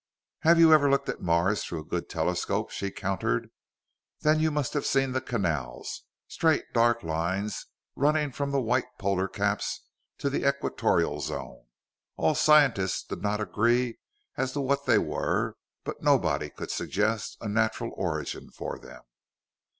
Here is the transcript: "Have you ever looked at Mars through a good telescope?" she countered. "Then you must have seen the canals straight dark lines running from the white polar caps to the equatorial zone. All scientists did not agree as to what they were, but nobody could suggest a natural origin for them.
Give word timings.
"Have 0.39 0.57
you 0.59 0.73
ever 0.73 0.89
looked 0.89 1.09
at 1.09 1.21
Mars 1.21 1.63
through 1.63 1.81
a 1.81 1.85
good 1.85 2.09
telescope?" 2.09 2.71
she 2.71 2.89
countered. 2.89 3.51
"Then 4.21 4.39
you 4.39 4.49
must 4.49 4.73
have 4.73 4.87
seen 4.87 5.11
the 5.11 5.21
canals 5.21 6.05
straight 6.27 6.65
dark 6.73 7.03
lines 7.03 7.67
running 7.95 8.31
from 8.31 8.49
the 8.49 8.59
white 8.59 8.97
polar 8.97 9.27
caps 9.27 9.83
to 10.17 10.27
the 10.31 10.49
equatorial 10.49 11.19
zone. 11.19 11.67
All 12.17 12.33
scientists 12.33 13.03
did 13.03 13.21
not 13.21 13.41
agree 13.41 13.99
as 14.37 14.53
to 14.53 14.61
what 14.61 14.87
they 14.87 14.97
were, 14.97 15.55
but 15.83 16.01
nobody 16.01 16.49
could 16.49 16.71
suggest 16.71 17.37
a 17.39 17.47
natural 17.47 17.91
origin 17.95 18.49
for 18.49 18.79
them. 18.79 19.03